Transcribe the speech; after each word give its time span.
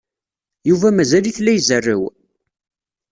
Yuba 0.69 0.87
mazal-it 0.95 1.37
la 1.41 1.51
izerrew? 1.57 2.03